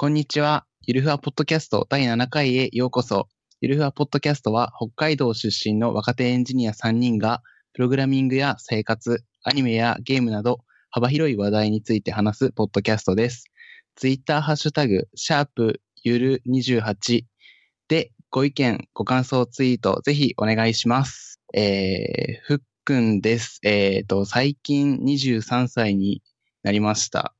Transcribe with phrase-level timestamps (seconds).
[0.00, 0.64] こんにちは。
[0.86, 3.28] ゆるふわポッドキャスト第7回へようこそ。
[3.60, 7.42] ゆるふわポッドキャストは北海道出身の若手エンジニア3人が
[7.74, 13.44] プログラミングや生活、アニメやゲームなど幅広い話題について話すポッドキャストです。
[13.94, 17.24] ツイッターハッシュタグ、シャープゆる28
[17.88, 21.42] でご意見、ご感想ツイートぜひお願いします。
[21.52, 23.60] えー、ふっくんです。
[23.64, 26.22] えっ、と、最近23歳に
[26.62, 27.34] なりました。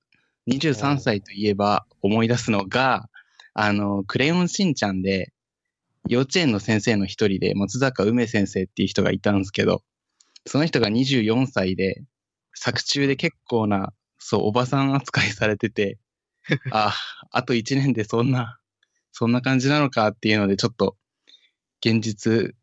[0.50, 3.08] 23歳といえば思い出すのが、
[3.54, 5.32] あの、クレヨンしんちゃんで、
[6.08, 9.82] 幼稚園の先生の一人で、松坂梅先生っていう人がいたんですけど、
[10.46, 12.02] その人が24歳で、
[12.54, 15.98] 作中で結構な、そう、おばさん扱いされてて、
[16.72, 16.94] あ、
[17.30, 18.58] あと1年でそんな、
[19.12, 20.96] そんな感じなのかっていうので、ちょっと、
[21.84, 22.54] 現実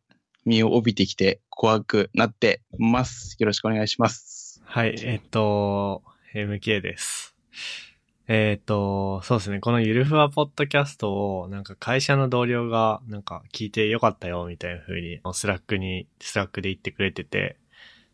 [0.45, 3.35] 味を帯びてきて怖くなってます。
[3.39, 4.61] よろしくお願いします。
[4.63, 7.36] はい、えっと、MK です。
[8.29, 17.57] えっと、そうですね、このゆるふわポッドキャストを、なんか会社の同僚が、なんか聞いてよかったよ、みたいな風に、 Slack に、 Slack で言ってくれてて、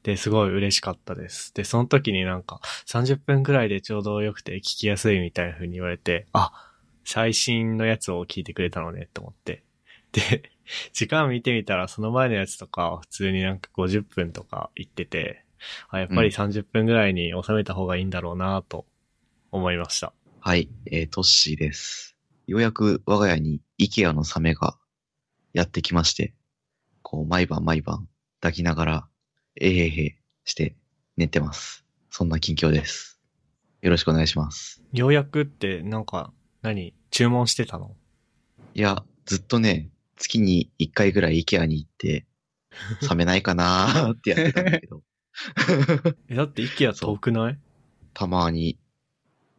[0.04, 1.52] で、すごい嬉しかったです。
[1.56, 6.52] で、その時になんか、30分くらいでちょうど良くて聞きやすいみたいな風に言われて、あ、
[7.06, 9.64] 最新のやつを聞いてくれたのね、と思って。
[10.12, 10.52] で、
[10.94, 15.44] 時間見てみたら、その前のやつとかは普通になんか50分とか言ってて、
[15.90, 18.86] あ、やっぱり30分ぐらいに収めた方がいいんだろうなと
[19.54, 20.14] 思いました。
[20.40, 22.18] はい、えー、トッシーです。
[22.48, 24.76] ようやく我が家に IKEA のサメが
[25.54, 26.34] やってきまして、
[27.04, 28.08] こう、毎晩毎晩
[28.42, 29.08] 抱きながら、
[29.62, 30.76] えへへして
[31.18, 31.86] 寝てます。
[32.10, 33.20] そんな近況です。
[33.84, 34.82] よろしくお願いします。
[34.92, 37.96] ようやくって、なんか、何注文してたの？
[38.74, 42.26] いや、ずっとね、月に1回ぐらい IKEA に行って、
[43.08, 45.04] 冷めないかなーってやってたんだけど、
[46.28, 47.60] え、だって IKEA 遠くない？
[48.16, 48.80] たまに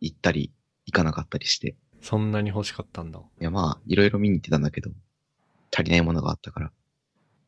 [0.04, 0.52] 行ったり
[0.86, 1.76] 行かなかったりして。
[2.00, 3.18] そんなに欲しかったんだ。
[3.18, 4.90] いや、まあ、いろいろ見に行ってたんだけど、
[5.72, 6.72] 足りないものがあったから。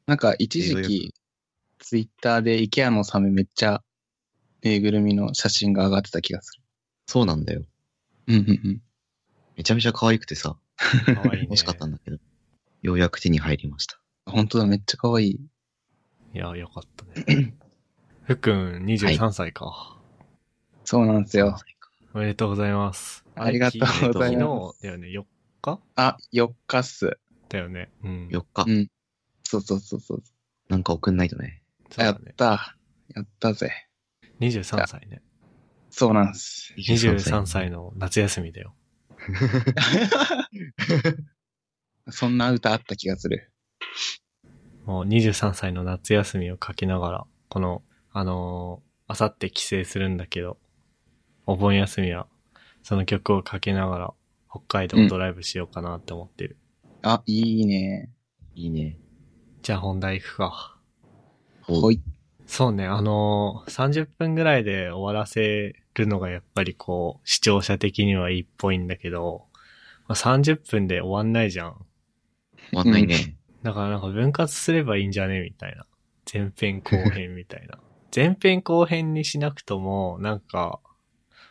[0.07, 1.15] なんか一時期、
[1.79, 3.83] ツイッターで IKEA のサメめっちゃ、
[4.63, 6.63] ぬいぐるみの写真が上がってた気がする。
[7.07, 7.65] そうなんだよ。
[8.29, 8.83] うんうんうん。
[9.57, 11.49] めちゃめちゃ可愛くてさ、かわいいね。
[11.51, 12.19] 欲しかったんだけど、
[12.83, 14.01] ようやく手に入りました。
[14.27, 15.41] 本当だ、めっちゃ可愛い。
[16.35, 17.55] いや、よかったね。
[18.23, 20.01] ふっくん、23歳か、
[20.85, 21.57] そうなんですよ。
[22.17, 23.27] おめでとうございます。
[23.35, 23.87] ありがとうご
[24.21, 24.83] ざい昨日ます。
[24.83, 25.23] だよね、4
[25.61, 25.81] 日？
[25.97, 27.19] あ、4日っす。
[27.51, 27.91] だよね。
[28.03, 28.29] うん。
[28.33, 28.73] 4日う。
[28.73, 28.89] ん。
[29.45, 30.23] そうそうそうそう。
[30.71, 31.61] なんか送んないとね。
[31.99, 32.09] ね。
[32.09, 32.75] った。
[33.15, 33.71] やったぜ。
[34.41, 35.21] 23歳ね。
[35.91, 36.73] そうなんです。
[36.79, 38.75] 23歳の夏休みだよ。
[42.09, 43.53] そんな歌あった気がする。
[44.87, 50.57] もう23歳の夏休みを書きながら、この、あのー、あさって帰省するんだけど、
[51.47, 52.27] お盆休みは、
[52.83, 54.15] その曲をかけながら、
[54.51, 56.57] 北海道をドライブしようかなって思ってる。
[57.03, 58.11] あ、いいね。
[58.55, 58.99] いいね。
[59.63, 60.77] じゃあ本題行くか。
[61.63, 62.01] ほい。
[62.47, 69.47] そうね、あのー、30分ぐらいで終わらせるのがやっぱりこう、視聴者的にはいいっぽいんだけど、
[70.09, 71.77] まあ、30分で終わんないじゃん。
[72.71, 73.37] 終わんないね。
[73.63, 75.87] だからなんか分割すればいいんじゃねみたいな。
[76.33, 77.79] 前編後編みたいな。
[78.15, 80.81] 前編後編にしなくとも、なんか、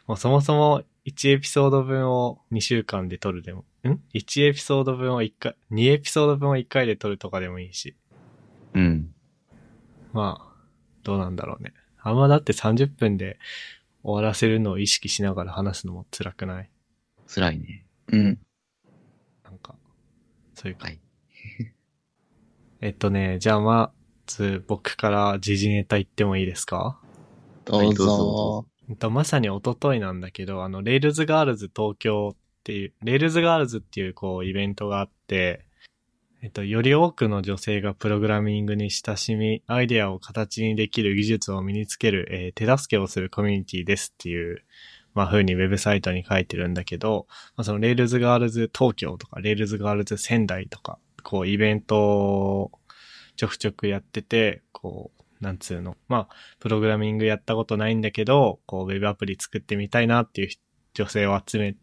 [0.08, 7.96] もうそもそも1エピソード分を2週間で撮るでも、ん ?1 エピソード分を1回、2エピソード分を1回で撮るとかでもいいし。
[8.74, 9.14] うん。
[10.14, 10.56] まあ、
[11.04, 11.74] どうなんだろうね。
[12.02, 13.40] あんまだって30分で
[14.04, 16.70] 終わらせるのを意識しながら話すのも辛くない？
[17.28, 17.86] 辛いね。
[18.12, 18.40] うん。
[19.44, 19.76] なんか、
[20.54, 20.86] そういうか。
[20.88, 21.00] はい。
[22.82, 23.92] えっとね、じゃあま
[24.28, 27.00] ず僕から時事ネタ言ってもいいですか？
[27.66, 28.66] どうはいどうぞ
[29.00, 35.66] と、まさに一昨日なんだけど、あの、 Rails Girls 東京っていう、 Rails Girls っていうこうイベントがあって、
[36.44, 44.64] えっと、より多くの女性がプログラミングに親しみ、アイデアを形にできる技術を身につける、えー手助けをするコミュニティですっていう、
[45.16, 47.26] まあ、風にウェブサイトに書いてるんだけど、
[47.56, 52.72] まあ、その Rails Girls 東京とか、 Rails Girls 仙台とか、こうイベントを
[53.36, 55.96] ちょくちょくやってて、こう、なんつうの？
[56.08, 60.50] まあ、プログラミングやったことないんだけど、こう、ウェブアプリ作ってみたいなっていう
[60.96, 61.76] 女性を集め、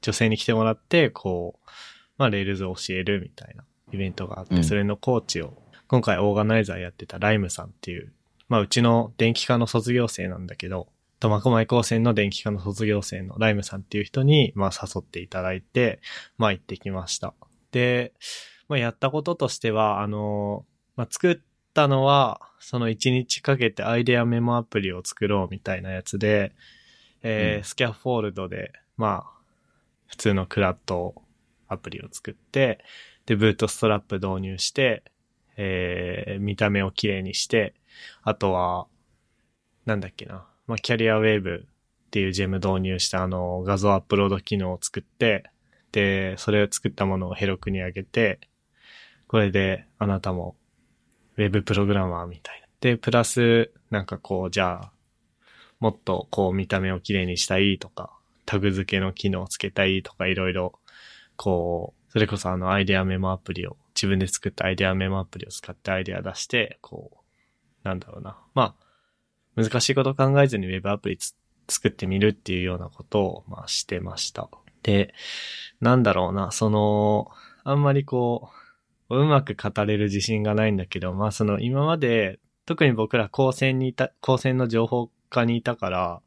[0.00, 1.70] 女性に来てもらって、こう、
[2.16, 8.12] まあ、 Rails を教えるみたいなイベントがあって、うんそれのコーチを、今回オーガナイザーやってたライムさんっていう、
[8.48, 10.88] まあ、うちの電気科の卒業生なんだけど、
[11.20, 16.00] 苫小牧高専の電気科の卒業生のライムさんっていう人に、まあ、誘っていただいて、
[16.38, 17.34] まあ、行ってきました。
[17.72, 18.14] で、
[18.68, 20.64] まあ、やったこととしては、あの、
[20.96, 21.36] まあ、作っ
[21.72, 26.52] たのは、その1日かけてアイデアメモアプリを作ろうみたいなやつで、
[27.22, 27.64] えーうん。
[27.64, 29.40] スキャフォールドで、まあ、
[30.06, 31.14] 普通のクラッド
[31.68, 32.84] アプリを作って、
[33.26, 35.04] で、ブートストラップ導入して、
[35.56, 37.74] えー、見た目を綺麗にして、
[38.22, 38.86] あとは、
[39.86, 45.44] なんだっけな、まあ、キャリアウェーブっていうジェム導入したあの画像アップロード機能を作って、
[45.92, 48.40] で、それを作ったものをヘロクに上げて、
[49.26, 50.56] これであなたも
[51.40, 52.66] ウェブプログラマーみたいな。
[52.80, 54.92] で、プラス、なんかこう、じゃあ、
[55.80, 58.12] もっとこう見た目を綺麗にしたいとか、
[58.44, 60.78] タグ付けの機能をつけたいとかいろいろ、
[61.36, 67.10] こう、それこそあのアイデアメモアプリを、自分で作ったアイデアメモアプリを使ってアイデア出して、こ
[67.84, 68.36] う、なんだろうな。
[68.54, 68.74] ま
[69.56, 71.18] あ、難しいこと考えずにウェブアプリ
[71.68, 74.50] 作ってみるっていうようなことを、まあしてました。
[74.82, 75.14] で、
[75.80, 77.30] なんだろうな、その、
[77.64, 78.59] あんまりこう、
[79.16, 86.22] うまく語れる自信がないんだけど、まあその今まで、特に僕ら高専にいた、高専の情報科にいたから、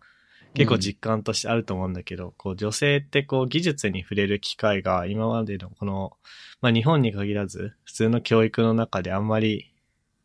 [0.54, 6.14] 結構実感としてあると思うんだけど、こう女性ってこう技術に触れる機会が今までのこの、
[6.62, 9.74] まあ日本に限らず、普通の教育の中であんまり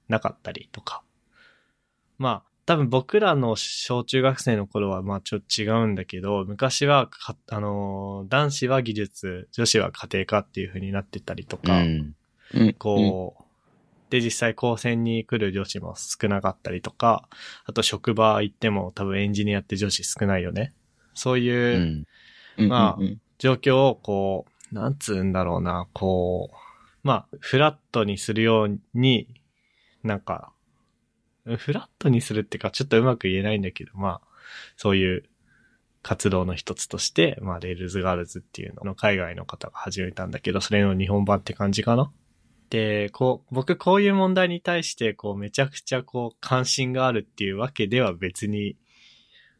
[0.08, 1.02] なかったりとか。
[2.18, 7.08] まあ多分僕らの小中学生の頃はまあちょっと違うんだけど、昔は、
[7.48, 12.14] あの男子は技術、女子は家庭科っていう風になってたりとか、うん。
[12.78, 13.42] こう、
[14.10, 17.28] で、実際高専に来る女子も少なかったりとか、
[17.64, 20.72] あと職場行っても多分エンジニアって女子少ないよね。
[21.14, 21.38] そうう。
[21.38, 22.06] いう。
[22.56, 26.56] まあうん状況をこう、なんつうんだろうな、こう、
[27.06, 29.28] まあ、フラットにするように、
[30.02, 30.52] なんか、
[31.56, 34.20] フラットにするっていうか、ちょっとうまく言えないんだけど、まあ、
[34.76, 35.24] そういう
[36.02, 42.10] 活動の一つとして、まあ、 Rails Girls っていうのを海外の方が始めたんだけど、それの日本版って感じかな。
[42.70, 48.76] で、こう、僕こういう問題に対して、こう、めちゃくちゃこう、関心があるっていうわけでは別に、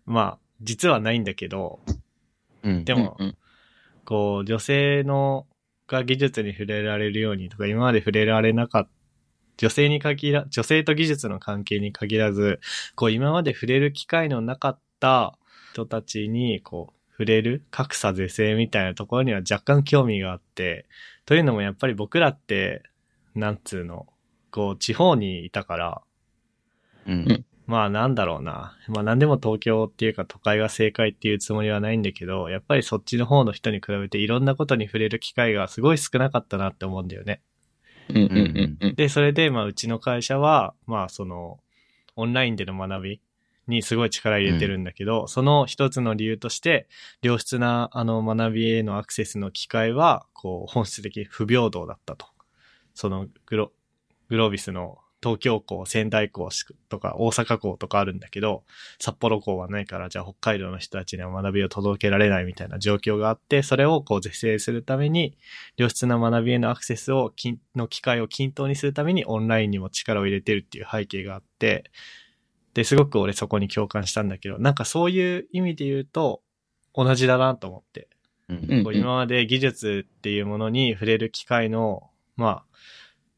[0.05, 1.81] まあ、実はないんだけど、
[2.63, 2.85] うん。
[2.85, 3.37] でも、うん
[4.09, 5.47] こう、女性の、
[5.87, 8.91] が技術に触れられるようにとか、今まで触れられなかった、
[9.59, 12.61] 女性に限ら、女性と技術の関係に限らず、
[12.95, 15.37] こう、今まで触れる機会のなかった
[15.73, 20.87] 人たちに、こう、触れる格差是正みたいなところには若干興味があって、
[21.27, 22.83] というのもやっぱり僕らって、
[23.35, 24.07] なんつうの、
[24.51, 26.03] こう、地方にいたから、
[27.07, 27.45] うん。
[27.69, 28.77] まあなんだろうな。
[28.89, 37.43] まあ何でも東京っていうか都会が正解っていうつもりはないんだけど、やっぱりそっちの方の人に比べていろんなことに触れる機会がすごい少なかったなって思うんだよね。
[38.09, 38.95] うんうんうんうん。
[38.95, 41.61] で、それでまあうちの会社は、まあその、
[42.17, 43.21] オンラインでの学び
[43.67, 46.89] にすごい力入れてるんだけど、その一つの理由として、
[47.21, 52.27] 良質なあの学びへのアクセスの機会は、こう本質的に不平等だったと。
[52.99, 53.73] そのグロ、
[54.29, 56.51] グロービスの東京校、仙台校
[56.89, 58.65] とか大阪校とかあるんだけど、
[58.99, 65.39] 札幌校はないから、じゃあ北海道の人たちには学びを届けられないみたいな状況があって、それをこう是正するために、
[65.77, 71.93] 良質な学びへのアクセスを、きの機会を均等にするためにオンラインにも力を入れてるっていう背景があって、
[72.75, 76.43] で、すごく俺そこに共感したんだけど、なんかそういう意味で言うと、
[76.95, 78.09] 同じだなと思って。
[78.49, 78.67] うん。
[78.69, 78.85] うん。
[78.85, 82.65] こう今まで技術っていうものに触れる機会の、まあ、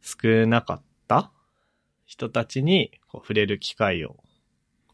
[0.02, 1.32] 少なかった？
[2.06, 4.16] 人たちにこう触れる機会を、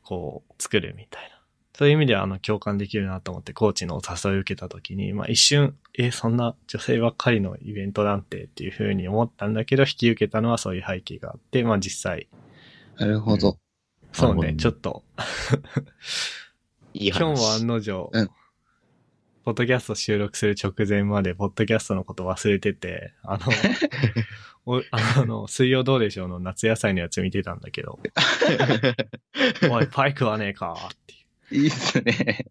[0.02, 1.36] こう、作るみたいな。
[1.74, 12.28] そういう意味では、あの、共感できるなと思って、コーチのお誘いを受けたときに、まあ一瞬、え、そんな女性ばっかりのイベントなんてっていうふうに思ったんだけど、引き受けたのはそういう背景があって、まあ実際、
[12.96, 13.58] なるほど。
[14.12, 15.04] そうね、なるほどねちょっと、
[16.94, 17.18] いい話。
[17.20, 18.30] 今日は案の定、うん
[19.46, 23.44] ポッドキャスト収録する直前まで、ポッドキャストのこと忘れてて、あの、
[24.66, 28.00] おあの、水曜どうでしょうの夏野菜のやつ見てたんだけど、
[29.70, 31.14] おい、パイ食わねえかって
[31.56, 32.46] いいいっすね。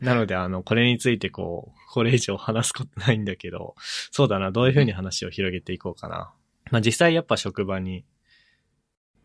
[0.00, 0.02] う。
[0.02, 3.74] なので、あの、これについてこう、これ以上話すことないんだけど、
[4.12, 6.32] そうだな、どういうふうに話を広げていこうかな。
[6.70, 8.06] まあ実際やっぱ職場に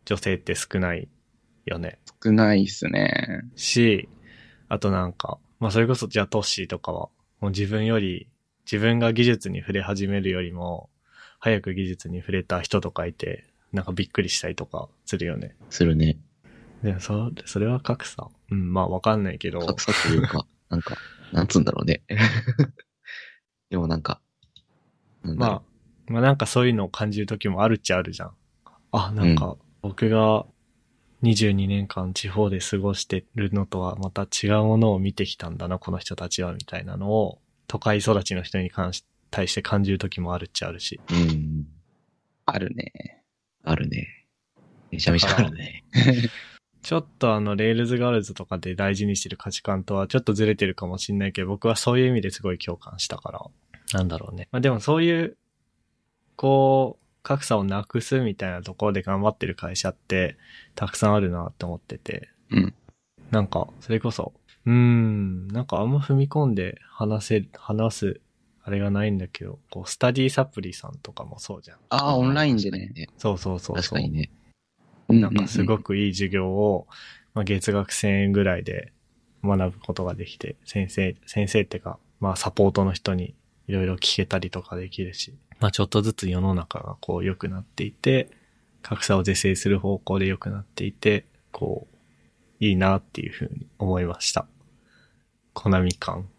[0.03, 1.07] 女性って少ない
[1.63, 1.97] よね。
[2.21, 3.45] 少ないっすね。
[3.55, 4.09] し、
[4.67, 7.09] あとなんか、まあそれこそじゃあトッシーとかは、
[7.41, 8.29] もう自分より、
[8.65, 10.89] 自分が技術に触れ始めるよりも、
[11.39, 15.55] 早く技術に触れた人とかいて、なんかびっくりしたりとかするよね。
[15.69, 16.17] するね。
[16.83, 20.95] でもそ、それは格差うん、まあわかんないけど、格差というか、 なんか、
[21.33, 22.03] なんつうんだろうね。
[23.69, 24.21] でもなんか、
[25.23, 25.61] なんまあ、
[26.07, 28.31] まあなんかそういうのを感じる時もあるっちゃあるじゃん。
[28.91, 30.45] あ、なんか、僕が
[31.23, 40.99] 22年間地方で過ごしてるのとはまた違うものを見てきたんだな、この人たちは、みたいなのを、都会育ちの人に関し、対して感じる時もあるっちゃあるし。
[41.11, 41.13] う。
[41.13, 41.67] うん。
[42.45, 43.23] あるね。
[43.63, 44.07] あるね。
[44.91, 45.83] めちゃめちゃあるね。
[46.81, 53.45] ちょっとあの、 Rails Girls とかで大事にしてる価値観とはちょっとずれてるかもしれないけど、僕はそういう意味ですごい共感したから、
[53.93, 54.47] なんだろうね。
[54.51, 55.37] まあでもそういう、
[56.37, 60.35] こう、格差をなくすみたいなところで頑張ってる会社って、
[60.73, 62.29] たくさんあるなって思ってて。
[62.49, 62.73] うん。
[63.29, 64.33] なんか、それこそ、
[64.65, 68.21] うーん、なんかあんま踏み込んで話せ、話す、
[68.63, 71.77] あれがないんだけど、こう、スタディサプリさんとかもそうじゃん。
[71.89, 72.91] ああ、オンラインでね。
[72.95, 73.09] ね。
[73.19, 73.83] そうそうそうそう。
[73.83, 74.31] 確かにね。
[75.09, 76.87] なんかすごくいい授業を、
[77.35, 78.91] まあ、月額1000円ぐらいで
[79.43, 83.35] 学ぶことができて、先生、先生ってか、まあサポートの人に
[83.67, 88.29] いろいろ聞けたりとかできるし、まあちょっとずつ世の中がこう良くなっていて、
[88.81, 91.95] 格差を是正する方向で良くなっていて、こう、
[92.59, 94.47] いいなっていうふうに思いました。
[95.53, 96.29] コナミ感。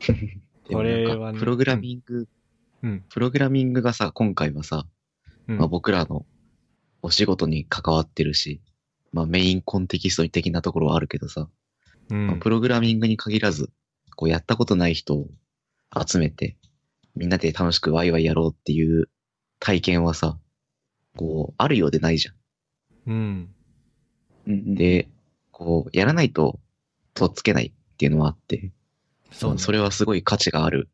[0.70, 2.26] これはねプログラミング、
[2.82, 3.04] うん。
[3.08, 4.86] プログラミングがさ、今回はさ、
[5.48, 6.26] うんまあ、僕らの
[7.02, 8.60] お仕事に関わってるし、
[9.12, 11.48] まあメインコンテキスト的なところはあるけどさ、
[12.10, 12.26] うん。
[12.26, 13.70] まあプログラミングに限らず、
[14.16, 15.28] こうやったことない人を
[16.06, 16.56] 集めて、
[17.16, 19.08] みんなで楽しくワイワイやろうっていう
[19.60, 20.38] 体験はさ、
[21.16, 22.34] こう、あるようでないじゃん。
[24.46, 24.74] うん。
[24.74, 25.08] で、
[25.52, 26.60] こう、やらないと、
[27.14, 28.72] とっつけないっていうのはあって、
[29.30, 29.58] そう、ね。
[29.58, 30.88] それはすごい価値がある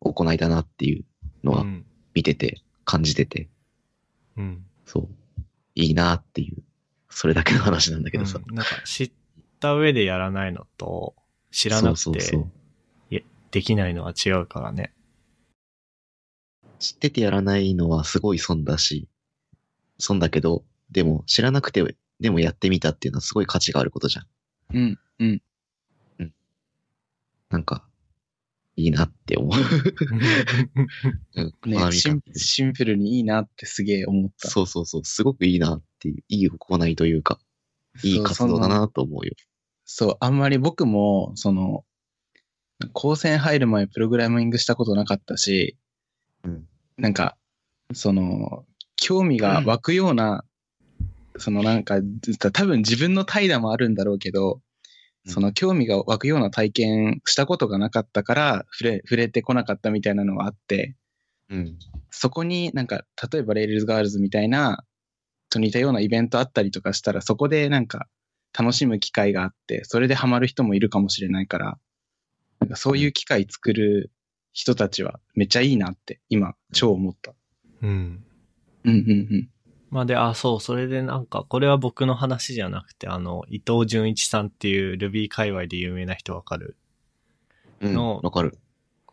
[0.00, 1.04] 行いだなっていう
[1.42, 1.86] のはうん。
[2.14, 3.48] 見てて、感じてて、
[4.36, 4.64] うん。
[4.84, 5.08] そう、
[5.74, 6.62] いいなっていう、
[7.08, 8.40] それだけの話なんだけどさ。
[8.46, 9.12] うんなんか知っ
[9.58, 11.14] た上でやらないのと、
[11.50, 12.50] 知らなくてそうそうそう
[13.50, 14.92] できないのは違うからね。
[16.78, 19.08] 知っててやらないのはすごい損だし、
[19.98, 24.26] 損だけど、でも知らなくて、でもやってみたっていうのはすごい価値があることじゃん。
[24.74, 25.42] うん、うん。
[27.50, 27.86] なんか、
[28.76, 29.50] いいなって思う。
[31.36, 34.50] うんねシン方シンプルにいいなってすげえ思った。
[34.50, 37.38] そうそうそう、すごくいいなっていう、いい行いというか、
[38.02, 39.32] いい活動だなと思うよ。
[39.84, 41.84] そう、あんまり僕も、その、
[42.92, 45.85] 高専入る前プログラミングしたことなかったし、うん。
[46.96, 47.36] なんか、
[47.92, 48.64] その、
[48.96, 50.44] 興味が湧くような、
[51.38, 51.96] そのなんか、
[52.52, 54.60] 多分自分の怠惰もあるんだろうけど、
[55.26, 55.32] うん。
[55.32, 60.96] その興味が湧くような体験したことがなかったから、触れ、触れてこなかったみたいなのはあって、
[61.50, 61.78] うん。
[62.10, 64.84] そこになんか、例えば Rails Girls みたいな、
[65.50, 68.08] と似たようなイベントあったりとかしたら、そこでなんか
[68.56, 71.78] 楽しむ機会があって、それでハマる人もいるかもしれないから、
[72.60, 74.10] なんかそういう機会作る
[74.56, 77.34] 人たちはめっちゃいいなって、今、超思った。
[77.82, 78.24] うん。
[78.84, 79.50] うんうんうん。
[79.90, 86.78] まあで、あ、そう、それでなんか、これは僕の話じゃなくて、あの、伊藤淳一さんっていう Ruby 界隈で有名な人わかる？
[87.80, 87.92] うん。
[87.92, 88.56] のわかる。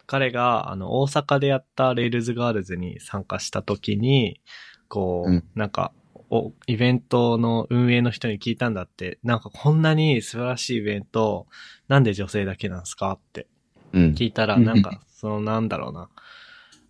[0.05, 4.39] 彼が、あの、大阪でやった Rails Girls に参加した時に、
[4.87, 5.91] こう、うんなんか、
[6.29, 11.47] お、イベントの運営の人に聞いたんだって、なんかこんなに素晴らしいイベント、
[11.89, 13.52] なんで女性だけなんですかってうん。
[13.93, 16.09] 聞いたら、うんなんか、そのなんだろうな。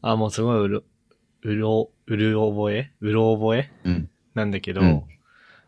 [0.02, 0.84] あ、もうすごいうる、
[1.44, 2.92] うろ、うる覚え？
[3.02, 3.72] うろ覚え？
[3.84, 4.10] うん。
[4.34, 5.04] なんだけど、うん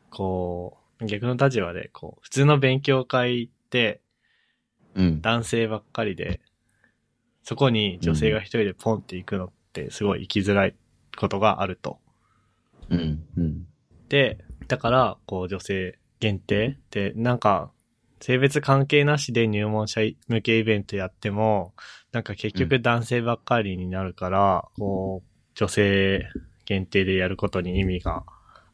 [0.09, 4.01] こう、逆の立場で、こう、普通の勉強会って
[4.95, 5.21] うん。
[5.21, 6.39] 男性ばっかりで、
[7.43, 10.75] そこに女性が一人でポンって行くのってすごい行きづらい
[11.17, 11.99] ことがあると。
[12.89, 13.25] うん。
[13.37, 13.67] うん。
[14.07, 14.37] で、
[14.67, 16.79] だから、こう女性限定？
[16.91, 17.71] で、なんか、
[18.25, 21.75] 性別関係なしで入門者向けイベントやっても、
[22.11, 26.27] なんか結局男性ばっかりになるから、こう、女性
[26.65, 28.23] 限定でやることに意味が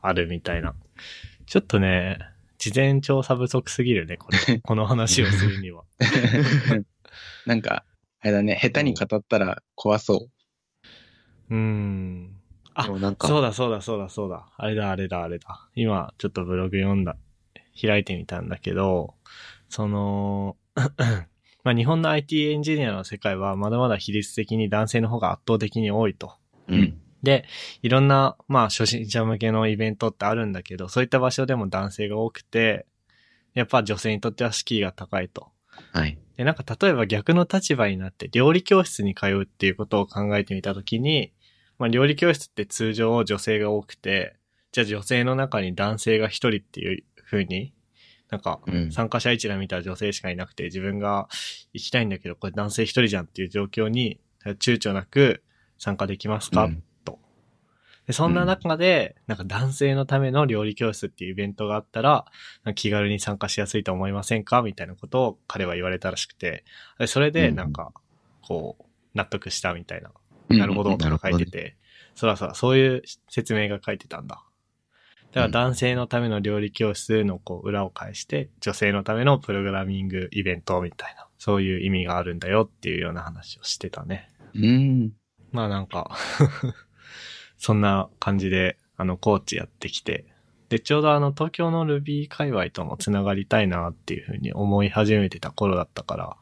[0.02, 0.74] あるみたいな。
[1.48, 2.20] ちょっとね、
[2.60, 4.60] 事前調査不足すぎるね、これ。
[4.64, 5.84] この話をするには。
[7.46, 7.84] なんか、
[8.22, 10.30] あれだね、下手に語ったら怖そ
[11.50, 12.38] うーん。
[12.74, 14.48] あでもなんか、そうだそうだそうだそうだ。
[14.56, 15.68] あれだあれだあれだ。
[15.76, 17.18] 今、ちょっとブログ読んだ、
[17.80, 19.16] 開いてみたんだけど、
[19.70, 20.58] その、
[21.64, 26.34] まあ日本の IT エンジニアの世界はまだまだ比率的に男性の方が圧倒的に多いと。
[26.68, 27.00] うん。
[27.24, 27.46] で、
[27.82, 32.88] いろんな、まあ初心者向けのイベントってあるんだけど、そういった場所でも男性が多くて、
[33.54, 35.50] やっぱ女性にとっては敷居が高いと。
[35.94, 36.18] はい。
[36.38, 41.34] で、なんか例えば逆の立場になって料理教室に通うっていうことを考えてみたときに、
[41.78, 44.36] まあ料理教室って通常女性が多くて、
[44.72, 47.74] じゃあ女性の中に男性が一人っていう風に、
[48.30, 48.92] なんかうん。
[48.92, 51.30] 参加者一覧見たら女性しかいなくて自分が
[51.74, 55.44] 行きたいんだけどこれ男性一人じゃんっていう状況に躊躇なく
[55.78, 56.84] 参加できますか、うん。
[58.08, 62.26] で、そんな中で、なんか男性のための料理教室っていうイベントがあったら、
[62.74, 64.64] 気軽に参加しやすいと思いませんか？
[64.64, 66.64] みたいなことを彼は言われたらしくて、
[66.98, 67.56] でそれでうん。
[67.56, 67.94] なんか、
[68.42, 70.12] こう、納得したみたいな。
[70.50, 70.58] うん。
[70.58, 71.76] なるほど、とか書いてて、
[72.16, 74.44] そらそら、そういう説明が書いてたんだ。
[75.32, 84.30] だから男性のための料理教室のこう裏を返して、女性のためのプログラミングイベントみたいな、そういう意味があるんだよっていうような話をしてたね。
[84.54, 85.12] うん。
[85.52, 86.12] まあなんか、
[87.58, 90.26] そんな感じで、あの、コーチやってきて、
[90.68, 96.38] で、ちょうどあの、東京の Ruby 界隈ともつながりたいなっていうふうに思い始めてた頃だったから、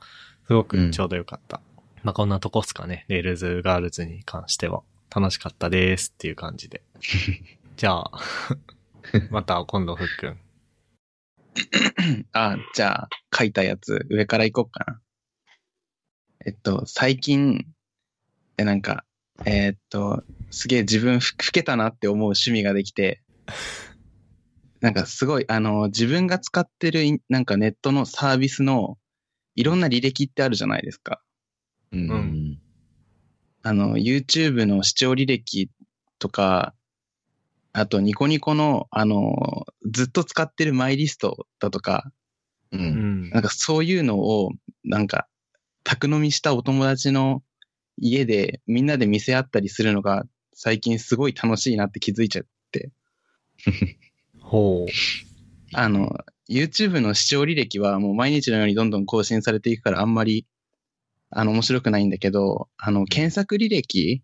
[0.47, 1.61] すごくちょうどよかった。
[2.03, 4.81] まあこんなとこっすかね、 Rails Girls に関しては。
[5.13, 6.83] 楽しかったですっていう感じで。
[7.75, 8.11] じゃあ、
[9.29, 10.39] また今度ふっくん。
[12.33, 15.01] あ、じゃあ、書いたやつ、上からいこうかな。
[16.45, 17.65] えっと、最近、
[18.57, 19.05] え、なんか、
[19.45, 23.21] えーっと、すげえ自分ふ老けたなって思う趣味ができて、
[24.81, 28.97] なんかすごい、あの、自分が使ってるなんかネットのサービスの
[29.55, 31.21] いろんな履歴ってあるじゃないですか。
[31.91, 32.09] うん。
[32.09, 32.61] うん
[33.61, 35.69] あの、YouTube の視聴履歴
[36.17, 36.73] とか、
[37.73, 42.11] あとニコニコの、あの、ずっと使ってるマイリストだとか、
[42.71, 42.77] う。
[42.77, 43.43] うんんなん。
[43.43, 44.51] かそういうのを、
[44.83, 45.27] なんか、
[45.83, 47.43] 宅飲みしたお友達の
[47.97, 52.91] 家でみんなで見せ合ったりするのが最近すごい楽しいなって気づいちゃって。
[54.39, 54.91] ほう。
[55.73, 56.15] あの、
[56.49, 60.45] YouTube の視聴履歴はもう毎日のようにどんどん更新されていくからあんまり、
[61.29, 64.23] あの、面白くないんだけど、あの、検索履歴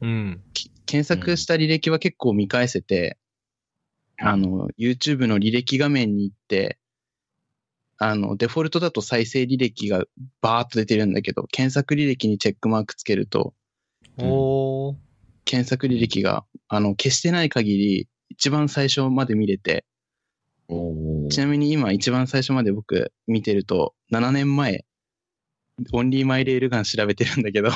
[0.00, 0.42] うん。
[0.86, 3.18] き検索した履歴は結構見返せて、
[4.18, 6.78] あの、YouTube の履歴画面に行って、
[7.98, 10.04] あの、デフォルトだと再生履歴が
[10.40, 13.54] バーッと出てるんだけど、検索履歴にチェックマークつけると、
[14.18, 14.96] おー。
[15.44, 19.84] 検索履歴が、あの、消してない限り、一番最初まで見れて、
[21.30, 24.84] ちなみに今一番最初まで僕見てると、7年前、
[25.92, 27.70] オンリーマイレールガン調べてるんだけど、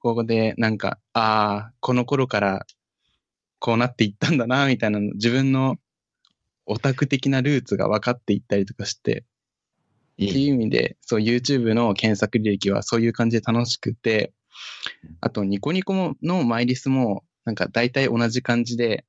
[0.00, 2.66] ここでなんか、ああ、この頃から
[3.58, 5.76] こうなっていったんだな、みたいなの、自分の
[6.66, 9.24] オタク的なルーツが分かっていったりとかして、
[10.16, 14.32] いっていう意味で、そう YouTube の検索履歴はそういう感じで楽しくて、
[15.20, 19.04] あとニコニコものマイリスもなんか大体同じ感じで、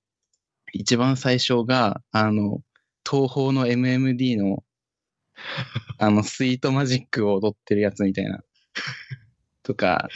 [0.71, 2.61] 一番最初が、あの、
[3.09, 4.63] 東宝の MMD の、
[5.97, 8.43] あの、スイートマジックを踊ってるやつみたいな。
[9.63, 10.09] とか、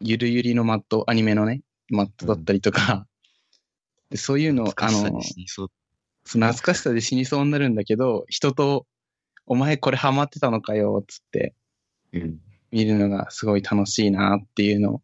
[0.00, 3.06] ゆるゆりのマット、アニメのね、マットだったりとか、
[4.10, 5.20] でそういうの、あの
[6.24, 8.86] 懐かしさで死にそうになるんだけど、人と、
[9.46, 11.54] お前これハマってたのかよ、つって
[12.12, 12.40] うん。
[12.70, 15.02] 見るのがすごい楽しいなっていうのを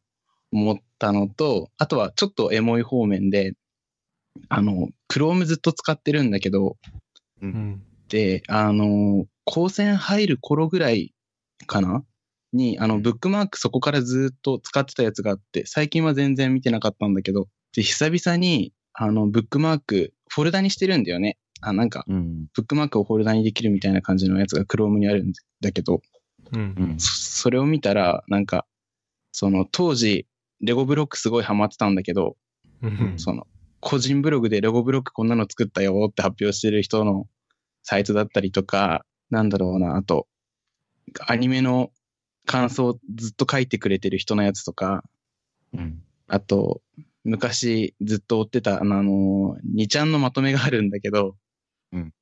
[0.53, 3.55] 思ったのと、あとはちょっとエモい方面で、
[4.49, 6.77] あの、Chrome ずっと使ってるんだけど、
[7.43, 7.47] う。
[7.47, 7.83] うんん。
[8.09, 11.15] で、あの、高専入る頃ぐらい
[11.67, 12.05] かな
[12.55, 21.39] に、あの、ブックマークそこからずっと使ってたやつがあって、最近は全然見てなかったんだけど、で、久々に、あの、ブックマーク、フォルダにしてるんだよね。
[21.61, 22.47] あ、なんか、うん。
[22.55, 26.01] ブックマークをフォルダにできるみたいな感じのやつが Chrome にあるんだけど、
[26.53, 26.83] うんう。
[26.95, 26.99] ん。
[26.99, 28.67] そそれを見たら、なんか、
[29.33, 30.27] その当時、
[30.61, 32.37] レゴブロックすごいハマってたんだけど、
[32.83, 33.15] うん。
[33.17, 33.47] その、
[33.81, 37.27] 個人ブログでレゴブロックこんなの作ったよって発表してる人の
[37.83, 40.27] サイトだったりとか、なんだろうな、あと、
[41.27, 41.91] アニメの
[42.47, 45.05] 感想をずっと書いてくれてる人のやつとか、
[45.73, 46.03] うん。
[46.27, 46.83] あと、
[47.25, 51.37] 昔ずっと追ってた、あの、あの2ちゃんのまとめがあるんだけど、
[51.93, 52.13] うん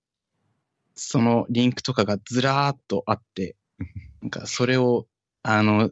[0.95, 3.57] そのリンクとかがずらーっとあって、
[4.23, 5.07] なんかそれを、
[5.43, 5.91] あの、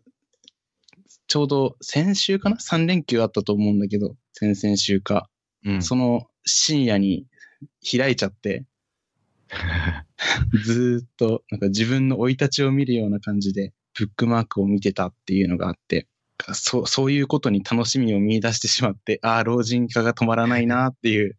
[1.26, 5.28] ちょうど先週かな ?3 連休あったと思うんだけど、先々週か。
[5.64, 5.82] うん。
[5.82, 7.26] その深夜に
[7.98, 8.66] 開いちゃって、
[10.64, 16.06] ずーっとなんか自分の生い立ちを見るような感じで、ブックマークを見てたっていうのがあって、
[16.54, 21.36] そう、そういうことに楽しみを見出してしまって、ああ、老人化が止まらないなっていう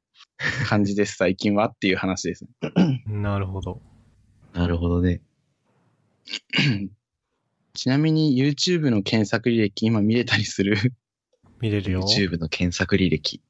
[0.68, 2.46] 感じです、 最近はっていう話です。
[3.08, 3.82] なるほど。
[4.54, 5.22] なるほどね。
[7.74, 10.78] ちなみに YouTube の検索履歴今見れたりする？
[11.62, 12.02] 見れるよ。
[12.02, 13.42] YouTube の検索履歴。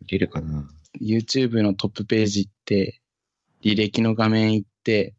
[0.00, 0.68] 見れるかな
[1.00, 3.00] ?YouTube のトップページ行って、
[3.62, 5.14] 履歴の画面行って、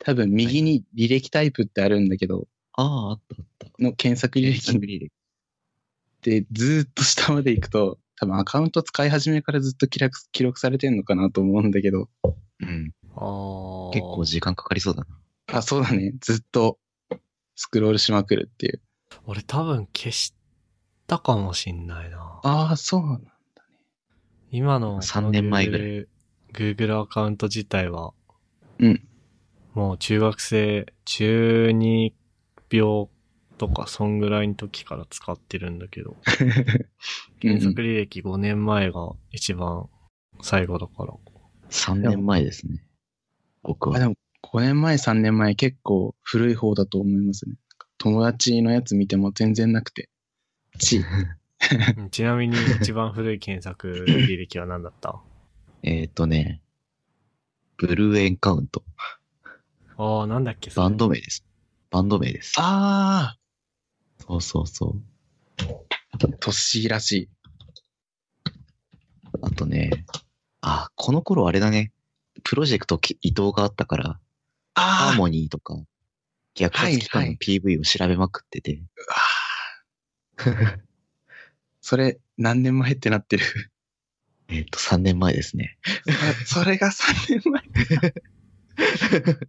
[0.00, 3.82] 多分右に履歴タイプってあるんだけど、ああ、あったあった。
[3.82, 5.12] の検索履検歴索履歴。
[6.22, 12.92] で、ずーっと下まで行くと、多分アカウント使い始めからずっと記録記録されてんのかなと思うんだけど、うん。
[13.14, 13.92] ああ。
[13.92, 15.04] 結構時間かかりそうだ
[15.48, 15.58] な。
[15.58, 16.14] あ、そうだね。
[16.20, 16.78] ずっと
[17.54, 18.80] スクロールしまくるっていう。
[19.26, 20.34] 俺多分消し
[21.06, 22.40] たかもしんないな。
[22.42, 23.30] ああ、そうなんだ。
[24.50, 26.06] 今の3年前ぐらい Google
[26.52, 28.12] Google アカウント自体は、
[28.78, 29.02] うん。
[29.74, 32.14] もう中学生、中二
[32.70, 33.06] 病
[33.58, 36.86] とか、そんぐらいの時から使ってるんだけど、 うん
[37.40, 39.88] 検索履歴5年前が一番
[40.42, 41.14] 最後だから。
[41.70, 42.84] 3年前ですね。
[43.62, 43.96] 僕は。
[43.96, 47.54] あでも5年前、3年前結構古い方だと思いますね。
[47.98, 50.08] 友達のやつ見ても全然なくて。
[50.78, 51.00] ち、う
[52.02, 55.20] んちなみに一番古い検索履歴は何だった？
[55.82, 56.60] えっ、とね、
[57.76, 58.82] ブルーエンカウント。
[60.02, 61.44] ああ、なんだっけそれバンド名です。
[61.90, 62.54] バンド名です。
[62.56, 63.36] あ
[64.26, 65.02] そうそうそう。
[66.16, 67.28] ー、トッシーらしい。
[69.42, 70.06] あとね、
[70.62, 71.92] あ、この頃あれだね。
[72.44, 74.20] プロジェクトき移動があったから、
[74.74, 75.78] ハーあモニーとか、
[76.56, 78.82] 虐殺期間の PV を調べまくってて、
[80.38, 80.78] あ
[81.82, 83.44] それ何年前ってなってる？
[84.48, 85.78] えっと、3年前ですね。
[86.46, 87.62] それが3年前。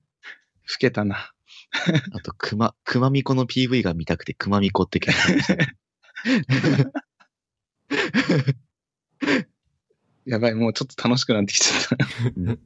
[0.74, 1.34] 老けたな。
[2.14, 5.72] あと、くま、くまみこの PV が見たくて、くまみこって検索した。
[10.26, 12.62] やばい、もうちょっと楽しくなってきちゃった。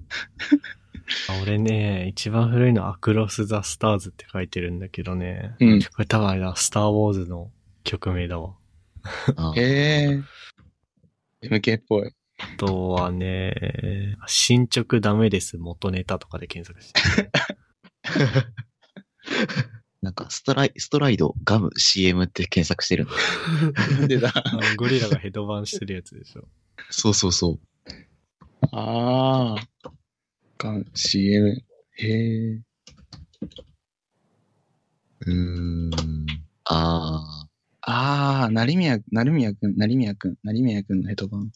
[1.30, 5.56] あ俺ね、一番古いのはアクロス・ザ・スターズって書いてるんだけどね。
[5.60, 5.82] うん。
[5.82, 7.52] これ多分あれだ、スター・ウォーズの
[7.84, 8.56] 曲名だわ。
[9.36, 10.22] あへ
[11.44, 11.48] え。
[11.48, 12.12] MK っぽい。
[12.38, 17.32] あとはね、進捗ダメです元ネタとかで検索して。
[20.02, 23.08] なんか、ストライ、ストライド、ガム、CM って検索してる。
[24.00, 24.32] なんでだ？
[24.36, 26.48] あのゴリラがヘドバンしてるやつでしょ。
[26.92, 27.60] そうそうそう。
[28.72, 29.92] ああ。
[30.58, 31.64] か CM。
[31.98, 32.62] へえ。
[35.22, 35.34] うー
[35.90, 35.92] ん。
[36.66, 37.48] あ
[37.82, 41.52] ああ、成宮、成宮くん、成宮くん、成宮くんのヘドバン。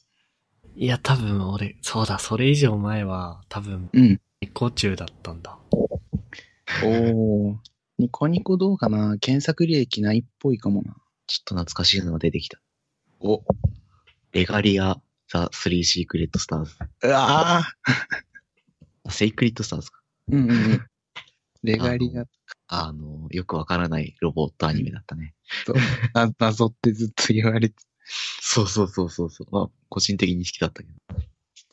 [0.75, 4.21] いや、多分俺、そうだ、それ以上前は、多分、うん。
[4.41, 5.57] ニコ中だったんだ。
[6.83, 7.55] おー。
[7.97, 10.95] ニコニコ動画な、検索履歴ないっぽいかもな。
[11.27, 12.59] ちょっと懐かしいのが出てきた。
[13.19, 13.43] お。
[14.31, 16.75] レガリア、ザ・スリー・シークレット・スターズ。
[17.03, 17.63] うわあ。
[19.09, 19.99] セイクリット・スターズか。
[20.31, 20.85] うんうんうん。
[21.63, 22.25] レガリア
[22.67, 25.33] あの、よくわからないロボットアニメだったね。
[25.65, 25.73] と
[26.13, 27.75] な謎ってずっと言われて。
[28.41, 29.47] そうそうそうそうそう。
[29.51, 30.95] まあ、個人的に好きだったけど。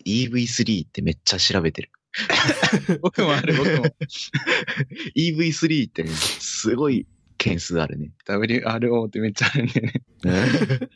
[0.05, 1.91] EV3 ってめっちゃ調べてる。
[3.03, 3.85] 僕もある、僕も。
[5.17, 7.07] EV3 ってね、すごい
[7.39, 8.13] 件数あるね。
[8.27, 10.03] WRO ってめっちゃあるんだよね。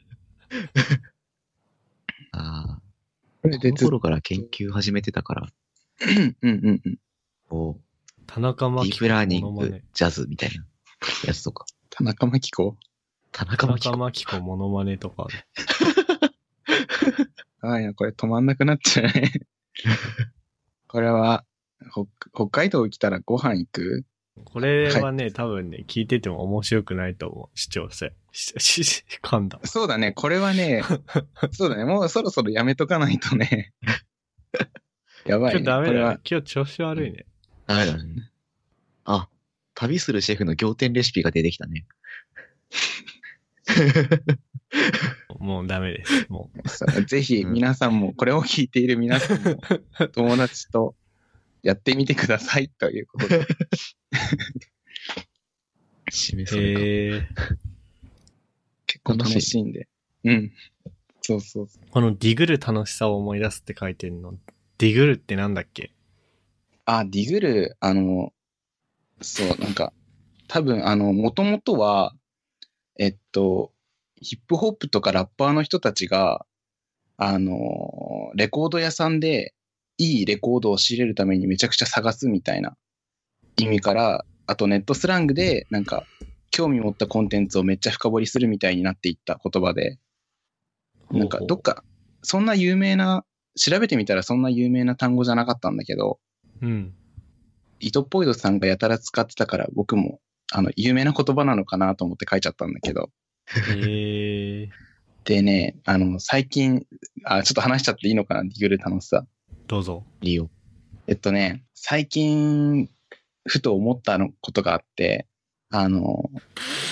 [2.32, 2.82] ああ。
[3.42, 5.48] これで頃から研究始めてたから、
[6.02, 6.98] うんうんうん。
[7.48, 7.80] こ
[8.26, 10.64] 田中真紀ィープラーニングモノマネ、ジャズみたいな
[11.24, 11.66] やつとか。
[11.90, 12.76] 田中真紀子？
[13.32, 13.96] 田田中中真紀子。
[13.96, 15.26] 真紀子モノマネとか。
[17.62, 19.32] ああいや、これ止まんなくなっちゃうね。
[20.90, 21.44] これは、
[21.92, 24.04] 北北海道来たらご飯行く？
[24.44, 27.58] これはね、多分ね、聞いてても面白くないと思う。
[27.58, 28.10] 視聴者。
[28.32, 29.60] し、し、し噛んだ。
[29.62, 30.82] そうだね、これはね、
[31.52, 33.72] そうだね、もうそろそろやめとかないとね。
[35.26, 35.60] やばい、ね。
[35.60, 36.18] 今日ダメだね。
[36.28, 37.24] 今日調子悪いね。
[37.68, 38.32] ダメだね。
[39.04, 39.28] あ、
[39.74, 41.86] 旅するシェフの仰天レシピが出てきたね。
[45.38, 46.26] もうダメです。
[46.28, 46.50] も
[46.96, 47.02] う。
[47.06, 49.60] ぜひ皆さんも、これを聞いている皆さんも、
[50.12, 50.94] 友達と
[51.62, 53.46] やってみてくださいということで。
[56.10, 57.28] 締めそえ。
[58.86, 59.88] 結構楽しいんで。
[60.24, 60.52] うん。
[61.22, 61.82] そうそうそう。
[61.90, 64.34] このディグル楽しさを思い出すって書いてるの。
[64.78, 65.92] ディグルってなんだっけ？
[66.86, 68.32] あ、ディグル、あの、
[69.20, 69.92] そう、なんか、
[70.48, 72.14] 多分、あの、もともとは、
[72.98, 73.72] えっと、
[74.20, 76.44] ヒップホップとかラッパーの人たちが、
[77.16, 79.54] あの、レコード屋さんで、
[79.98, 82.74] いいレコードを仕入れるためにめちゃくちゃ探すみたいな
[83.58, 86.04] 意味から、あとネットスラングで、なんか、
[86.50, 89.98] 興味持ったコンテンツをめっちゃ深掘りするみたいになっていった言葉で、
[91.10, 91.84] なんか、どっか、
[92.22, 93.24] そんな有名な、
[93.56, 96.18] 調べてみたらそんな有名な単語じゃなかったんだけど、
[96.62, 96.94] うん。
[97.80, 100.20] イトポイドさんがやたら使ってたから、僕も、
[100.52, 103.10] あの、有名な言葉なのかなと思って書いちゃったんだけど。
[103.56, 104.68] へえ。
[105.24, 106.86] でね、あの、最近、
[107.24, 109.26] あ、ちょっと話しちゃっていいのかな、ディグル楽しさ。
[109.66, 110.04] どうぞ。
[110.20, 110.48] リオ。
[111.06, 112.88] えっとね、最近、
[113.46, 115.26] ふと思ったのことがあって、
[115.70, 116.30] あの、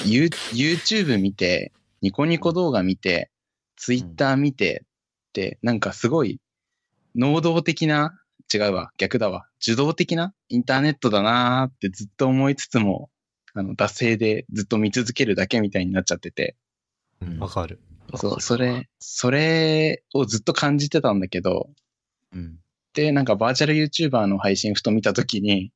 [0.05, 3.31] ユー YouTube 見て、ニコニコ動画見て、
[3.77, 6.41] Twitter 見てって、なんかすごい、
[7.15, 8.21] 能動的な、
[8.53, 13.11] 違うわ、逆だわ、受動的なインターネットだなーってずっと思いつつも、
[13.55, 16.57] あの、惰性でずっと見続けるだけみたいになっちゃってて、
[17.21, 17.39] うん。
[17.39, 17.81] わかる。
[18.17, 21.71] そう、それ、それをずっと感じてたんだけど、
[22.33, 22.59] うん。
[22.95, 25.73] で、なんかバーチャル YouTuber の配信ふと見たときに、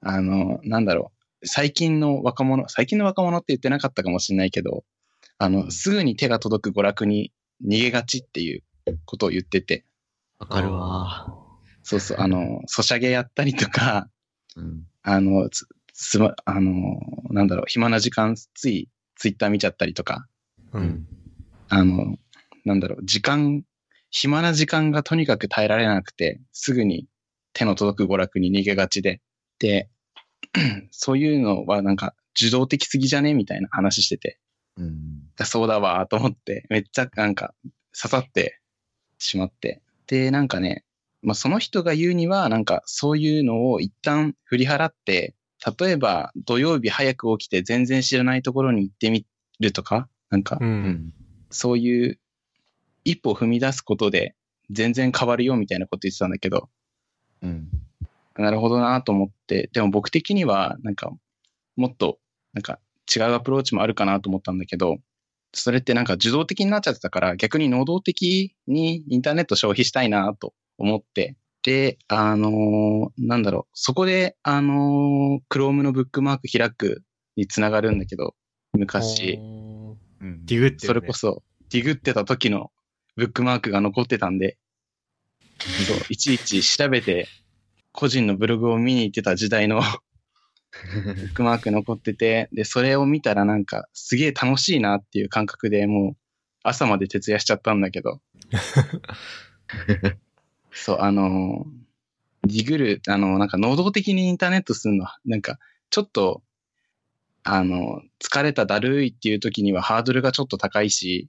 [0.00, 1.12] あの、なんだろ
[1.44, 4.84] 最近の若者、最近の若者って言ってなかったかもしれないけど、
[5.38, 7.32] あの、すぐに手が届く娯楽に
[7.64, 8.62] 逃げがちっていう
[9.04, 9.84] ことを言ってて、
[10.38, 11.28] わかるわ。
[11.82, 14.08] そうそう、あの、ソシャゲやったりとか、
[14.56, 14.86] うん。
[15.02, 15.48] あの、
[16.02, 16.98] つ、つま、あの、
[17.30, 20.26] なんだろう、暇な時間、つい、ツイッター見ちゃったりとか、
[20.72, 20.78] う。
[20.78, 21.06] うん
[21.68, 22.18] あの、
[22.66, 23.64] なんだろう、時間、
[24.10, 27.06] 暇な時間がとにかく耐えられなくて、すぐに
[27.54, 29.22] 手の届く娯楽に逃げがちで、
[29.58, 29.88] で、
[30.90, 34.38] そういうのはなんか受動的すぎじゃねみたいな話してて、
[34.76, 35.22] うん。
[35.46, 37.54] そうだわ、と思って、めっちゃなんか
[37.98, 38.60] 刺さって
[39.18, 39.80] しまって。
[40.08, 40.84] で、なんかね、
[41.22, 45.34] まあ、その人が言うには、なんかそういうのを一旦振り払って、
[45.78, 49.26] 例えば土曜日早く起きて全然知らないところに行ってみ
[49.60, 50.58] るとか、なんか。
[51.50, 52.18] そういう
[53.04, 54.34] 一歩踏み出すことで
[54.70, 56.68] 全然変わるよみたいなこと言ってたんだけど、
[57.42, 57.68] うん。
[58.36, 61.12] なるほどなと思って、でも僕的にはなんか
[61.76, 62.18] もっと
[62.54, 62.78] なんか
[63.14, 64.98] 違うアプローチもあるかなと思ったんだけど、
[65.52, 77.02] それってなんか受動的になっちゃってたから逆に能動的にインターネット消費したいなと思って、で、あのーなんだろう、そこで、あのー Chrome のブックマーク開く
[77.36, 78.34] につながるんだけど、
[78.72, 79.38] 昔、
[80.20, 80.44] うん。
[80.44, 80.78] ディグってる、ね。
[80.86, 82.70] それこそ、ディグってた時の
[83.16, 84.58] ブックマークが残ってたんで、
[85.86, 87.28] そう、いちいち調べて、
[87.92, 96.16] 個人のブログを見に行ってた時代のブックマーク残ってて、で、それを見たらなんか、すげえ楽しいなっていう感覚でもう、
[96.64, 98.20] 朝まで徹夜しちゃったんだけど、
[100.72, 101.82] そう、あのー
[102.44, 105.58] ディグル、あの、なんか能動的にインターネットするのは、なんか、
[105.90, 106.42] ちょっと、
[107.44, 111.28] あの、疲れただるいっていう時にはハードルがちょっと高いし、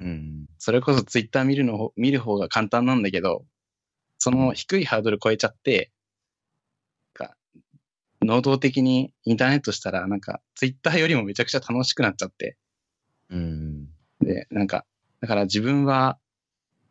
[0.00, 0.46] うん。
[0.58, 3.44] それこそツイッター見るのほ、見る方が簡単なんだけど、
[4.18, 5.90] その低いハードル超えちゃって、
[7.12, 7.36] か
[8.22, 12.56] 能動的にインターネットしたら、なんかツイッターよりもめちゃくちゃ楽しくなっちゃって、
[13.30, 13.88] うん。
[14.20, 14.86] で、なんか、
[15.20, 16.18] だから自分は、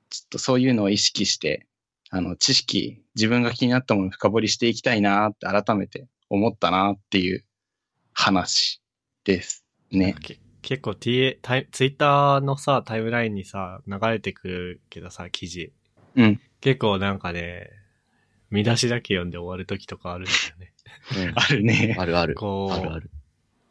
[0.10, 1.68] ちょっとそういうのを意識して、
[2.10, 7.44] あの、知識、自分が気になったものを深掘りしていきたいなって改めて思ったなっていう
[8.14, 8.82] 話
[9.24, 10.16] ですね。
[10.22, 15.74] け結構 TA、タイツイッターのさ、タイムラインにさ、流れてくるけどさ、記事。
[16.16, 16.42] うん。
[16.62, 17.70] 結構なんかね、
[18.50, 21.34] 見出しだけ読んで終わる時とかあるんだよね。
[21.36, 21.96] あるね。
[21.98, 22.36] あるある。
[22.36, 23.12] こう、あるある。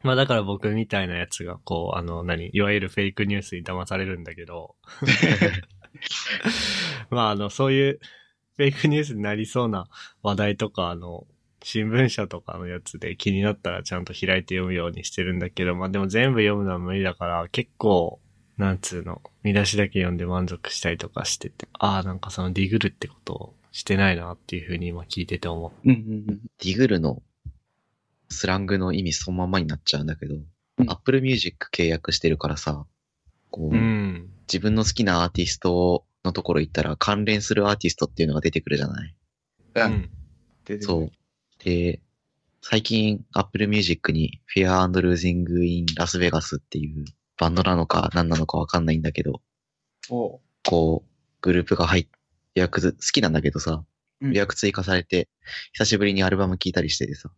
[0.02, 4.76] まあだから僕みたいなやつが、こう、あの、何、いわゆるフェイクニュースに騙されるんだけど、
[7.10, 8.00] まああの、そういう
[8.56, 9.88] フェイクニュースになりそうな
[10.22, 11.26] 話題とか、あの、
[11.62, 18.20] 新聞社とかのやつで気になったらちゃんと開いて読むようにしてるんだけど、まあでも全部読むのは無理だから、結構、
[18.56, 25.88] なんつうの、見出しだけ読んで満足したりとかしてて、ああ、なんかそのディグルってことをしてないなっていうふうに今聞いてて思う。
[25.88, 26.26] うんうんうん。
[26.26, 27.22] ディグルの
[28.30, 30.46] スラングの意味そのままになっちゃうんだけど、うん
[30.88, 32.84] Apple Music 契約してるからさ、
[33.50, 34.30] こう、うん。
[34.46, 39.14] 自分の好きなアーティストのところ行ったら関連するアーティストっていうのが出てくるじゃない？
[39.74, 39.80] う。
[39.80, 40.82] うんん。
[40.82, 41.10] そう。
[41.64, 42.00] で、
[42.60, 47.04] 最近 Apple Music に Fear and Losing in Las Vegas っていう
[47.38, 49.40] バンドなのか何なのかわかんないんだけど、
[50.10, 51.10] おうこう、
[51.42, 52.10] グループが入って、
[52.56, 53.84] 予約ず、好きなんだけどさ、
[54.20, 55.28] うん予約追加されて、
[55.74, 57.30] 久しぶりにアルバム聴いたりしててさ、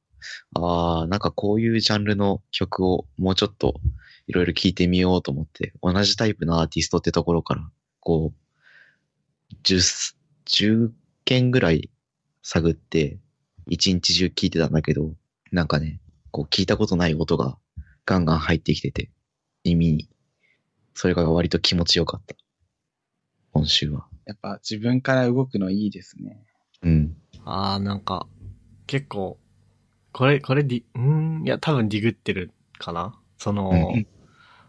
[0.54, 3.74] あー、なんかこういうジャンルの曲をもうちょっと
[4.28, 8.38] いろいろ聴いてみようと思って、同じタイプのアーティストってところから、こう、
[9.62, 9.80] 10、
[10.46, 10.92] 10
[11.24, 11.90] 件ぐらい
[12.42, 13.18] 探って、
[13.66, 15.12] 一日中聴いてたんだけど、
[15.52, 17.58] なんかね、こう聞いたことない音が
[18.06, 19.10] ガンガン入ってきてて、
[19.64, 20.08] 耳に。
[20.94, 22.34] それが割と気持ちよかった。
[23.52, 24.06] 今週は。
[24.26, 26.44] やっぱ自分から動くのいいですね。
[26.82, 27.16] うん。
[27.44, 28.26] ああ、なんか、
[28.86, 29.38] 結構、
[30.12, 34.06] これ、これディ、うーん、いや、多分ディグってるかなその、うん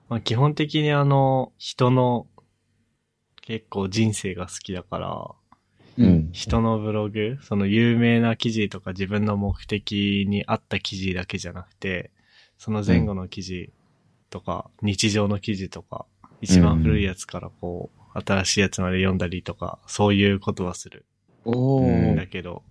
[0.10, 2.28] まあ、基本的にあの、人の、
[3.50, 5.28] 結構人生が好きだから、
[5.98, 6.30] うん。
[6.32, 12.12] 人のブログ、その有名な記事とか自分の目的に合った記事だけじゃなくて、
[12.60, 13.72] その前後の記事
[14.30, 16.06] とか、日常の記事とか、
[16.42, 21.08] 一番古いやつからこう、新しいやつまで読んだりとか、そういうことはする。
[21.44, 22.16] おうんー。
[22.18, 22.62] だけど、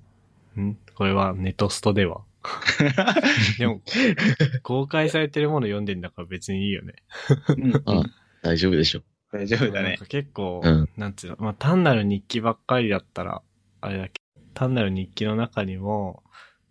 [0.56, 0.76] ん？
[0.94, 2.22] これはネトストでは
[3.58, 3.82] でも、
[4.62, 6.94] 公開されてるもの読んでんだから別にいいよね。
[7.56, 8.04] うんあ
[8.42, 9.02] 大丈夫でしょ。
[9.32, 10.06] 大丈夫だねなんか。
[10.06, 13.42] 結構、うんなんつうの、まあ、単なる日記ばっかりだったら、
[13.80, 16.22] あれだけど、単なる日記の中にも、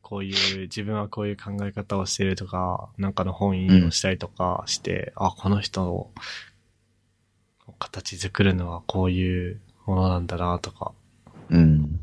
[0.02, 6.12] こういう、自分はこういう考え方をしてるとか、なんかの本引用したりとかして、あ、この人の
[7.80, 10.93] 形作るのはこういうものなんだなとか、
[11.50, 12.00] うん。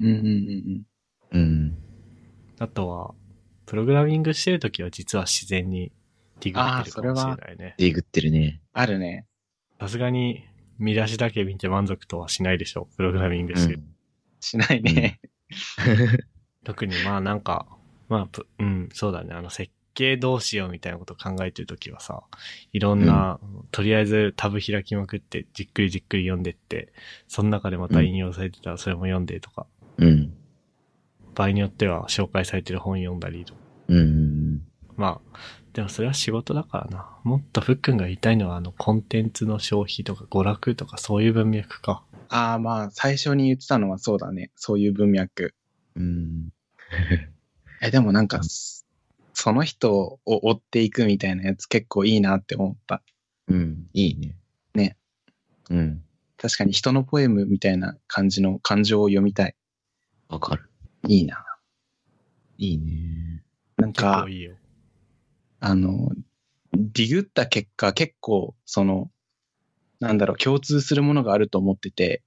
[0.00, 0.82] うんうんうん
[1.32, 1.76] うん。
[2.58, 3.14] あとは、
[3.66, 5.92] プログラミングしてるときは実は自然に
[6.40, 7.74] ディグってるかもしれないね。
[7.78, 8.60] ディグってるね。
[8.72, 9.26] あるね。
[9.80, 10.44] さすがに
[10.78, 12.88] 見出しだけ見て満足とはしないでしょ。
[12.96, 13.82] プログラミングしてる。
[14.40, 15.20] しないね。
[16.64, 17.66] 特にまあなんか、
[18.08, 19.34] まあ、ぷうん、そうだね。
[19.34, 22.22] あの設計どうしようみたいなこと考えてるときはさ、
[22.72, 26.92] いろんな、とりあえずタブ開きまくって、じっくりじっくり読んでって、
[27.28, 29.66] その中でまた引用されてたらそれも読んでとか、
[29.98, 30.32] うん。
[31.34, 33.60] 場合によっては紹介されてる本読んだりとか。
[33.88, 34.62] うん。
[34.96, 35.38] まあ、
[35.76, 37.06] でもそれは仕事だからな。
[37.22, 42.02] もっとふっくんが言いたいのはあのコンテンツの消費とか娯楽とかそういう文脈か。
[42.30, 44.50] ああ、まあ、最初に言ってたのはそうだね。
[44.56, 45.54] そういう文脈。
[45.94, 46.48] うん。
[47.82, 48.40] え、でもなんか、
[49.34, 53.02] その人を追っていくみたいなやつ結構いいなって思った。
[53.48, 53.86] うん。
[53.92, 54.34] いいね。
[54.74, 54.96] ね。
[55.68, 56.02] うん。
[56.38, 59.54] 確かに人のポエムみたいな感じの感情を読みたい。
[60.30, 60.70] わかる。
[61.06, 61.44] いいな。
[62.56, 63.42] いいね。
[63.76, 64.54] 結なんか構、いいよ。
[65.60, 66.10] あの、
[66.72, 69.10] ディグった結果結構、その、
[70.00, 72.22] なんだろう、共通するものがあると思ってて、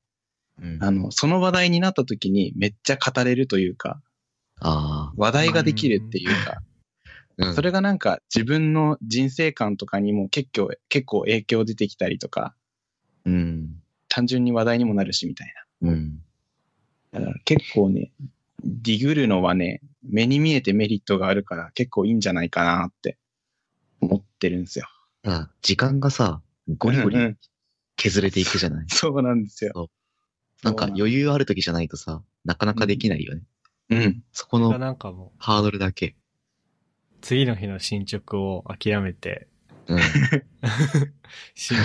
[0.62, 0.78] うん。
[0.82, 4.02] あの、その話題になった時にめっちゃ語れるというか、
[4.62, 6.56] あ話題ができるっていうか、あ。
[6.58, 6.70] うん
[7.56, 12.54] それがなんか自分の人生観とかにも結構、結構影響出てきたりとか、
[13.24, 13.82] うん。
[14.10, 16.20] 単純に話題にもなるしみたいうん。
[17.14, 17.22] な。
[17.22, 18.12] だから結構ね、
[18.66, 23.18] ディグるのはね、目に見えてメリットがあるから結構いいんじゃないかなって
[24.02, 24.88] 思ってるんですよ。
[25.24, 26.42] ただ、時間がさ、
[26.78, 27.36] ゴリゴリ
[27.98, 28.86] 削れていくじゃない？
[28.90, 29.90] そうなんですよ。
[30.64, 33.44] なんか余裕ある時じゃないとさ、なかなかできないよね。
[33.90, 34.24] うん。
[34.32, 36.16] そこがのなんかもう、ハードルだけ。
[37.22, 39.48] 次の日の進捗を諦めて、
[39.88, 40.00] うん。
[41.56, 41.84] 深夜、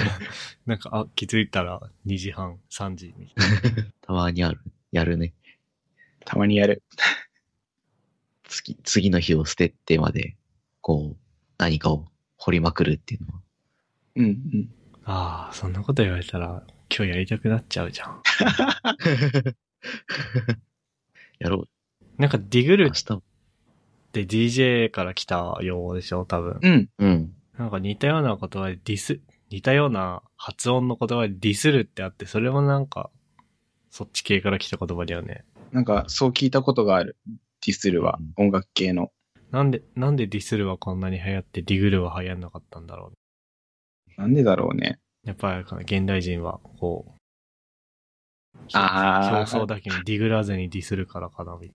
[0.66, 3.92] なんか、あ、気づいたら2時半、3時みたいな。
[4.02, 4.60] たまにある。
[4.92, 5.32] やるね。
[6.24, 6.82] たまにやる。
[8.64, 10.36] 次、次の日を捨ててまで、
[10.80, 11.16] こう、
[11.58, 13.34] 何かを掘りまくるっていうのは。
[14.16, 14.68] うんうん。
[15.04, 18.22] ああ、そんなこと言われたら、今日やりたくなっちゃうじゃん。
[21.38, 21.68] やろう。
[22.18, 22.90] なんかディグルっ。
[24.14, 26.58] て DJ から来た用語でしょ多分。
[26.62, 26.88] うん。
[26.98, 27.34] うん。
[27.58, 33.10] なんか似たような言葉でディス、似たような発音の言葉でディスるってあって、それもなんか、
[33.90, 35.44] そっち系から来た言葉だよね。
[35.72, 37.16] なんかそう聞いたことがある。
[37.66, 39.10] ディスルは、音楽系の。
[39.50, 43.12] なんで、なんでディスるはこんなに流行ってディグルは流行んなかったんだろ
[44.16, 44.20] う。
[44.20, 44.98] なんでだろうね。
[45.24, 47.12] やっぱり現代人は、こう、
[48.74, 49.36] ああ。
[49.36, 51.72] 表層だけにディグらずにディスるからかな、み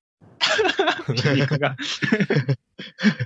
[1.15, 1.75] 皮肉が。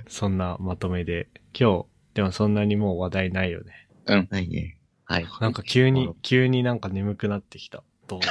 [0.08, 1.28] そんなまとめで。
[1.58, 3.88] 今日、でもそんなにもう話題ないよね。
[4.30, 4.78] ないね。
[5.04, 5.26] はい。
[5.40, 7.84] なんか急に、急になんか眠くなってきた。
[8.06, 8.16] と。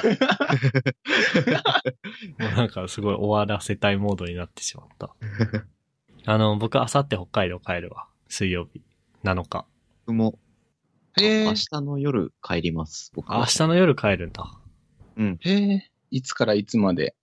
[2.40, 5.16] もうなんかすごい終わらせたいモードになってしまった。
[6.26, 8.08] あの、僕、あさって北海道帰るわ。
[8.28, 8.82] 水曜日。
[9.24, 9.66] 7日。
[10.06, 10.40] 僕も、
[11.18, 13.12] へえ明日の夜帰ります。
[13.14, 14.60] 僕はあ明日の夜帰るんだ。
[15.18, 15.90] へえ。
[16.10, 17.16] いつからいつまで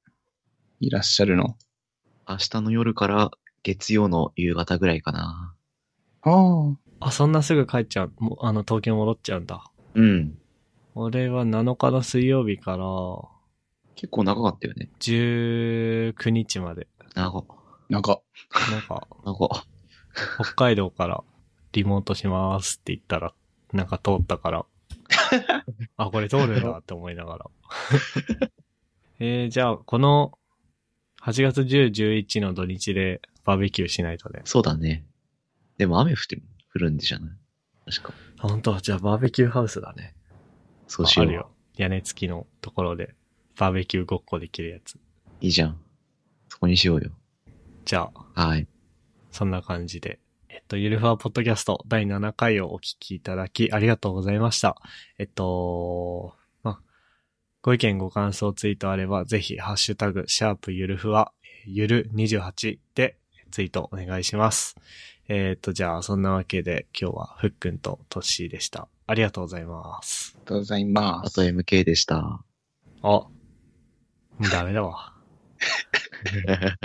[0.81, 1.57] いらっしゃるの？
[2.29, 3.31] 明日の夜から
[3.63, 5.55] 月曜の夕方ぐらいかな。
[6.23, 6.31] あ
[7.01, 7.07] あ。
[7.09, 8.13] あ、そんなすぐ帰っちゃう。
[8.19, 9.65] もうあの、東京戻っちゃうんだ。
[9.95, 10.39] うん。
[10.95, 12.85] 俺は7日の水曜日から
[13.95, 14.91] 結構長かったよね。
[15.01, 16.89] 19日まで。
[17.15, 17.47] 長。
[17.89, 18.21] なんか、
[18.71, 19.49] なんか、長。
[20.43, 21.23] 北海道から
[21.73, 23.35] リモートしますって言ったら、
[23.73, 24.67] なんか通ったから、
[25.97, 27.47] あ、これ通るんだって思いながら。
[29.21, 30.39] えー、じゃあ、この
[31.23, 34.41] 8月10、11の土日でバーベキューしないとね。
[34.45, 35.05] そうだね。
[35.79, 36.43] でも雨降ってる、
[36.75, 37.31] 降るんでじゃない？
[37.93, 38.15] 確か。
[38.39, 40.15] あ、本当じゃあバーベキューハウスだね。
[40.91, 41.27] そうしよう。
[41.27, 41.51] あるよ。
[41.77, 43.15] 屋根付きのところで
[43.57, 44.97] バーベキューごっこできるやつ。
[45.41, 45.81] いいじゃん。
[46.49, 47.11] そこにしようよ。
[47.85, 48.67] じゃあ、はい。
[49.31, 50.19] そんな感じで。
[50.49, 54.77] えっと、ゆるふわポッドキャスト第7回をお聞きいただきありがとうございました。
[55.19, 56.81] えっと、ま、
[57.63, 61.33] ご意見ご感想ツイートあれば、ぜひ、ハッシュタグ、シャープゆるふわ、
[61.67, 63.17] ゆる28で
[63.53, 64.75] ツイートお願いします。
[65.29, 68.89] えっと、じゃあ、そんなわけで今日はふっくんとトッシーでした。
[69.11, 70.37] ありがとうございます。
[70.37, 71.27] ありがとうございます。
[71.27, 72.45] あと MK でした。
[73.03, 73.27] あ、
[74.53, 75.13] ダメだわ。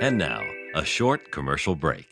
[0.00, 0.42] And now,
[0.76, 2.04] a short commercial break.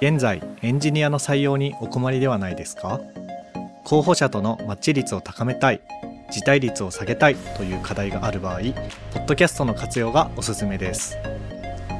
[0.00, 2.98] 現在エンジニアの採用にお困りではないですか？
[3.84, 5.82] 候補者とのマッチ率を高めたい
[6.32, 8.60] 辞退率を下げたいという課題がある場合
[9.12, 11.18] ポッドキャストの活用がおすすめです